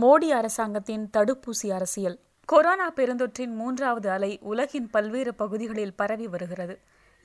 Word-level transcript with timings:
மோடி 0.00 0.28
அரசாங்கத்தின் 0.30 1.04
தடுப்பூசி 1.16 1.68
அரசியல். 1.72 2.16
கொரோனா 2.48 2.86
பெருந்தொற்றின் 2.90 3.52
மூன்றாவது 3.54 4.10
அலை 4.10 4.38
உலகின் 4.42 4.88
பல்வேறு 4.90 5.34
பகுதிகளில் 5.34 5.94
பரவி 5.94 6.26
வருகிறது. 6.26 6.74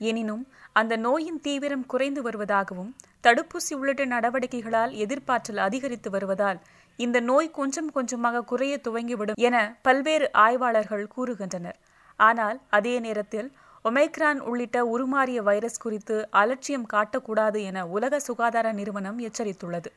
எனினும் 0.00 0.44
அந்த 0.72 0.96
நோயின் 0.96 1.40
தீவிரம் 1.40 1.86
குறைந்து 1.86 2.22
வருவதாகவும் 2.22 2.92
தடுப்பூசி 3.22 3.74
உள்ளிட்ட 3.74 4.04
நடவடிக்கைகளால் 4.06 4.92
எதிர்ப்பாற்றல் 5.04 5.60
அதிகரித்து 5.66 6.10
வருவதால் 6.10 6.60
இந்த 6.96 7.20
நோய் 7.20 7.50
கொஞ்சம் 7.50 7.90
கொஞ்சமாக 7.90 8.42
குறைய 8.42 8.80
துவங்கிவிடும் 8.88 9.40
என 9.48 9.56
பல்வேறு 9.82 10.28
ஆய்வாளர்கள் 10.32 11.06
கூறுகின்றனர். 11.16 11.78
ஆனால் 12.16 12.60
அதே 12.70 12.94
நேரத்தில் 12.98 13.50
ஒமைக்ரான் 13.84 14.38
உள்ளிட்ட 14.38 14.78
உருமாறிய 14.84 15.40
வைரஸ் 15.42 15.80
குறித்து 15.80 16.16
அலட்சியம் 16.30 16.88
காட்டக்கூடாது 16.92 17.60
என 17.62 17.86
உலக 17.86 18.20
சுகாதார 18.20 18.72
நிறுவனம் 18.72 19.20
எச்சரித்துள்ளது. 19.20 19.90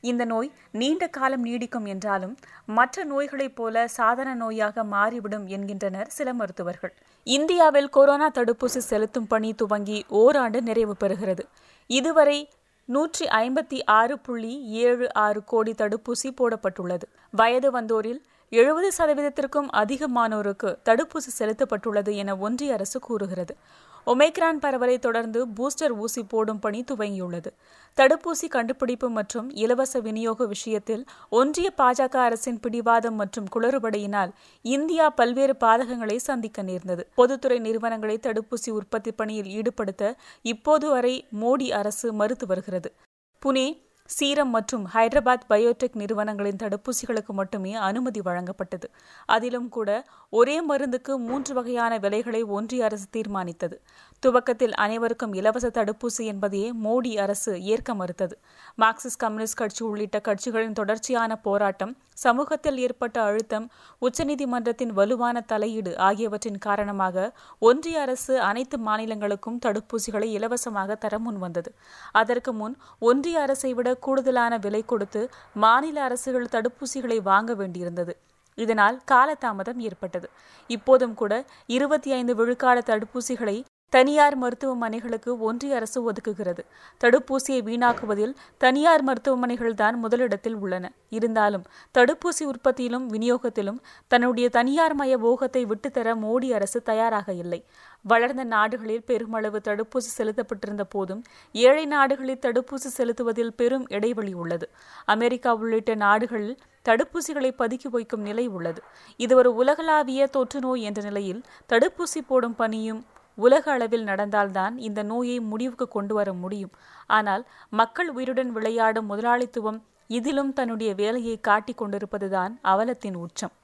இந்த 0.00 0.24
நோய் 0.24 0.52
நீண்ட 0.72 1.06
காலம் 1.06 1.44
நீடிக்கும் 1.46 1.86
என்றாலும் 1.86 2.38
மற்ற 2.66 3.04
நோய்களைப் 3.04 3.56
போல 3.56 3.88
சாதாரண 3.88 4.46
நோயாக 4.46 4.84
மாறிவிடும் 4.84 5.46
என்கின்றனர் 5.46 6.08
சில 6.08 6.32
மருத்துவர்கள். 6.32 6.94
இந்தியாவில் 7.24 7.88
கொரோனா 7.88 8.30
தடுப்பூசி 8.30 8.80
செலுத்தும் 8.90 9.26
பணி 9.26 9.52
துவங்கி 9.52 10.04
ஓராண்டு 10.08 10.62
நிறைவு 10.62 10.96
பெறுகிறது. 11.00 11.44
இதுவரை 11.86 12.48
நூற்றி 12.84 13.26
ஐம்பத்தி 13.26 13.78
ஆறு 13.84 14.18
புள்ளி 14.18 14.62
ஏழு 14.62 15.14
ஆறு 15.14 15.44
கோடி 15.44 15.72
தடுப்பூசி 15.72 16.28
போடப்பட்டுள்ளது. 16.36 17.06
வயது 17.30 17.70
வந்தோரில் 17.70 18.20
எழுபது 18.50 18.88
சதவீதத்திற்கும் 18.98 19.68
அதிகமானோருக்கு 19.72 20.76
தடுப்பூசி 20.84 21.30
செலுத்தப்பட்டுள்ளது 21.38 22.14
என 22.14 22.36
ஒன்றிய 22.36 22.72
அரசு 22.72 23.00
கூறுகிறது. 23.00 23.56
ஒமைக்ரான் 24.06 24.60
பரவலை 24.60 24.98
தொடர்ந்து 24.98 25.46
பூஸ்டர் 25.46 25.94
ஊசி 25.96 26.22
போடும் 26.24 26.58
பணி 26.58 26.84
துவங்கியுள்ளது. 26.92 27.50
தடுப்பூசி 27.96 28.48
கண்டுபிடிப்பு 28.48 29.10
மற்றும் 29.10 29.50
இலவச 29.54 30.00
விநியோக 30.00 30.46
விஷயத்தில் 30.46 31.04
ஒன்றிய 31.28 31.72
பாஜக 31.76 32.16
அரசின் 32.16 32.60
பிடிவாதம் 32.60 33.14
மற்றும் 33.14 33.48
குளறுபடியினால் 33.56 34.30
இந்தியா 34.62 35.08
பல்வேறு 35.10 35.56
பாதகங்களை 35.60 36.16
சந்திக்க 36.16 36.62
நேர்ந்தது. 36.62 37.10
பொதுத்துறை 37.14 37.58
நிறுவனங்களை 37.58 38.18
தடுப்பூசி 38.22 38.70
உற்பத்தி 38.70 39.12
பணியில் 39.12 39.50
ஈடுபடுத்த 39.58 40.14
இப்போது 40.42 40.88
வரை 40.88 41.26
மோடி 41.40 41.70
அரசு 41.70 42.12
மறுத்து 42.12 42.46
வருகிறது. 42.46 42.94
புனே 43.42 43.66
சீரம் 44.10 44.50
மற்றும் 44.50 44.84
ஹைதராபாத் 44.94 45.44
பயோடெக் 45.50 45.98
நிறுவனங்களின் 46.00 46.60
தடுப்பூசிகளுக்கு 46.62 47.32
மட்டுமே 47.40 47.72
அனுமதி 47.88 48.20
வழங்கப்பட்டது. 48.20 48.86
அதிலும் 49.26 49.68
கூட 49.68 49.90
ஒரே 50.32 50.56
மருந்துக்கு 50.60 51.12
மூன்று 51.18 51.54
வகையான 51.54 51.92
விலைகளை 51.98 52.42
ஒன்றிய 52.56 52.84
அரசு 52.84 53.06
தீர்மானித்தது. 53.16 53.76
துவக்கத்தில் 54.22 54.74
அனைவருக்கும் 54.74 55.32
இலவச 55.32 55.68
தடுப்பூசி 55.68 56.24
என்பதையே 56.24 56.70
மோடி 56.84 57.12
அரசு 57.18 57.52
ஏற்க 57.64 57.94
மறுத்தது. 57.94 58.34
மார்க்சிஸ்ட் 58.78 59.20
கம்யூனிஸ்ட் 59.20 59.60
கட்சி 59.62 59.82
உள்ளிட்ட 59.84 60.20
கட்சிகளின் 60.28 60.78
தொடர்ச்சியான 60.80 61.36
போராட்டம் 61.46 61.94
சமூகத்தில் 62.14 62.78
ஏற்பட்ட 62.78 63.16
அழுத்தம் 63.22 63.66
உச்சநீதிமன்றத்தின் 64.02 64.92
வலுவான 64.92 65.40
தலையீடு 65.52 65.92
ஆகியவற்றின் 65.98 66.58
காரணமாக 66.58 67.30
ஒன்றிய 67.62 68.00
அரசு 68.00 68.34
அனைத்து 68.40 68.76
மாநிலங்களுக்கும் 68.88 69.58
தடுப்பூசிகளை 69.66 70.28
இலவசமாக 70.38 70.96
தர 70.96 71.14
முன் 71.18 71.38
வந்தது 71.38 71.72
அதற்கு 72.12 72.52
முன் 72.52 72.74
ஒன்றிய 72.98 73.40
அரசை 73.40 73.72
விட 73.74 73.88
கூடுதலான 74.06 74.58
விலை 74.58 74.82
கொடுத்து 74.84 75.22
மாநில 75.54 76.02
அரசுகள் 76.08 76.52
தடுப்பூசிகளை 76.54 77.18
வாங்க 77.30 77.54
வேண்டியிருந்தது. 77.54 78.14
இதனால் 78.58 78.96
காலதாமதம் 79.10 79.80
ஏற்பட்டது. 79.88 80.28
இப்போதும் 80.68 81.14
கூட 81.14 81.32
இருபத்தி 81.66 82.12
ஐந்து 82.12 82.34
விழுக்காடு 82.34 82.82
தடுப்பூசிகளை 82.86 83.56
தனியார் 83.92 84.36
மருத்துவமனைகளுக்கு 84.42 85.38
ஒன்றிய 85.38 85.76
அரசு 85.76 86.12
ஒதுக்குகிறது. 86.12 86.62
தடுப்பூசியை 87.00 87.60
வீணாக்குவதில் 87.68 88.34
தனியார் 88.58 89.02
மருத்துவமனைகள் 89.02 89.74
தான் 89.74 89.96
முதலிடத்தில் 89.98 90.54
உள்ளன. 90.54 90.92
இருந்தாலும் 91.08 91.64
தடுப்பூசி 91.98 92.44
உற்பத்தியிலும் 92.44 93.06
விநியோகத்திலும் 93.12 93.80
தன்னுடைய 94.08 94.48
தனியார் 94.48 94.94
மய 94.94 95.18
போகத்தை 95.18 95.66
விட்டுத்தர 95.66 96.14
மோடி 96.24 96.50
அரசு 96.52 96.82
தயாராக 96.82 97.32
இல்லை. 97.32 97.60
வளர்ந்த 98.04 98.44
நாடுகளில் 98.44 99.04
பெருமளவு 99.04 99.60
தடுப்பூசி 99.68 100.10
செலுத்தப்பட்டிருந்த 100.18 100.84
போதும் 100.88 101.22
ஏழை 101.52 101.84
நாடுகளில் 101.86 102.42
தடுப்பூசி 102.46 102.90
செலுத்துவதில் 102.96 103.54
பெரும் 103.56 103.86
இடைவெளி 103.88 104.32
உள்ளது. 104.32 104.68
அமெரிக்கா 105.04 105.54
உள்ளிட்ட 105.54 105.94
நாடுகளில் 105.94 106.58
தடுப்பூசிகளை 106.88 107.50
பதுக்கி 107.58 107.88
வைக்கும் 107.90 108.20
நிலை 108.20 108.46
உள்ளது. 108.48 108.82
இது 109.16 109.36
ஒரு 109.36 109.54
உலகளாவிய 109.54 110.26
தொற்று 110.26 110.60
நோய் 110.60 110.82
என்ற 110.82 111.02
நிலையில் 111.02 111.42
தடுப்பூசி 111.68 112.20
போடும் 112.26 112.54
பணியும் 112.54 113.02
உலக 113.46 113.64
அளவில் 113.72 114.08
நடந்தால்தான் 114.10 114.74
இந்த 114.88 115.00
நோயை 115.12 115.36
முடிவுக்கு 115.52 115.86
கொண்டு 115.88 116.14
வர 116.14 116.28
முடியும். 116.42 116.74
ஆனால் 117.18 117.42
மக்கள் 117.80 118.10
உயிருடன் 118.16 118.52
விளையாடும் 118.52 119.10
முதலாளித்துவம் 119.12 119.80
இதிலும் 120.18 120.52
தன்னுடைய 120.52 120.90
வேலையை 120.94 121.36
காட்டிக் 121.48 121.80
கொண்டிருப்பதுதான் 121.80 122.52
அவலத்தின் 122.72 123.18
உச்சம். 123.24 123.54